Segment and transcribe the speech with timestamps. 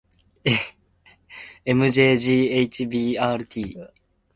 [1.67, 3.89] ｍｊｇｈｂｒｔ